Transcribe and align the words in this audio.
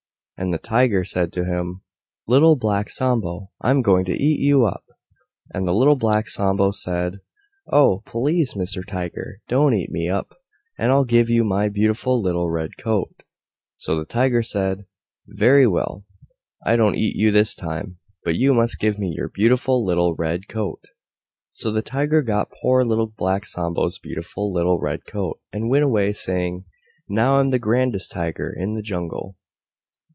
And 0.37 0.51
the 0.51 0.57
Tiger 0.57 1.03
said 1.03 1.31
to 1.33 1.45
him, 1.45 1.83
"Little 2.27 2.55
Black 2.55 2.89
Sambo, 2.89 3.51
I'm 3.61 3.83
going 3.83 4.05
to 4.05 4.13
eat 4.19 4.39
you 4.39 4.65
up!" 4.65 4.83
And 5.53 5.67
Little 5.67 5.95
Black 5.95 6.27
Sambo 6.27 6.71
said, 6.71 7.19
"Oh! 7.71 8.01
Please 8.07 8.55
Mr. 8.55 8.83
Tiger, 8.83 9.41
don't 9.47 9.75
eat 9.75 9.91
me 9.91 10.09
up, 10.09 10.33
and 10.79 10.91
I'll 10.91 11.05
give 11.05 11.29
you 11.29 11.43
my 11.43 11.69
beautiful 11.69 12.19
little 12.19 12.49
Red 12.49 12.75
Coat." 12.79 13.21
So 13.75 13.95
the 13.95 14.03
Tiger 14.05 14.41
said, 14.41 14.87
"Very 15.27 15.67
well, 15.67 16.05
I 16.65 16.75
won't 16.75 16.95
eat 16.97 17.15
you 17.15 17.29
this 17.29 17.53
time, 17.53 17.99
but 18.23 18.33
you 18.35 18.55
must 18.55 18.79
give 18.79 18.97
me 18.97 19.13
your 19.15 19.29
beautiful 19.29 19.85
little 19.85 20.15
Red 20.15 20.47
Coat." 20.47 20.85
So 21.51 21.69
the 21.69 21.83
Tiger 21.83 22.23
got 22.23 22.51
poor 22.63 22.83
Little 22.83 23.05
Black 23.05 23.45
Sambo's 23.45 23.99
beautiful 23.99 24.51
little 24.51 24.79
Red 24.79 25.05
Coat, 25.05 25.39
and 25.53 25.69
went 25.69 25.83
away 25.83 26.13
saying, 26.13 26.65
"Now 27.07 27.35
I'm 27.39 27.49
the 27.49 27.59
grandest 27.59 28.09
Tiger 28.09 28.51
in 28.51 28.73
the 28.73 28.81
Jungle." 28.81 29.37